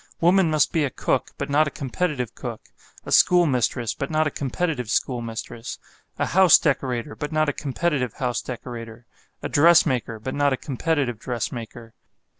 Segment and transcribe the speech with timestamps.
[0.19, 2.69] Woman must be a cook, but not a competitive cook;
[3.05, 5.77] a school mistress, but not a competitive schoolmistress;
[6.17, 9.05] a house decorator but not a competitive house decorator;
[9.43, 11.93] a dressmaker, but not a competitive dressmaker.